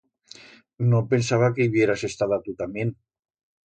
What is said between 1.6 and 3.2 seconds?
ib'yeras estada tu tamién.